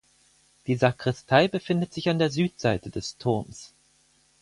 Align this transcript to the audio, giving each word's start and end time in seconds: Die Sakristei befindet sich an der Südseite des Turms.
Die 0.65 0.77
Sakristei 0.77 1.47
befindet 1.47 1.93
sich 1.93 2.09
an 2.09 2.17
der 2.17 2.31
Südseite 2.31 2.89
des 2.89 3.19
Turms. 3.19 3.71